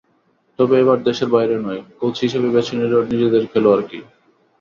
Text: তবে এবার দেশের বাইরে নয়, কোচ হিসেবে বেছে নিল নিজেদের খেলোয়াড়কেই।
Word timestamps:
তবে 0.59 0.75
এবার 0.79 0.97
দেশের 1.07 1.29
বাইরে 1.35 1.55
নয়, 1.65 1.81
কোচ 1.99 2.15
হিসেবে 2.25 2.47
বেছে 2.55 2.73
নিল 2.79 2.93
নিজেদের 3.11 3.43
খেলোয়াড়কেই। 3.51 4.03